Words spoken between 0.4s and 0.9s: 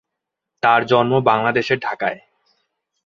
তার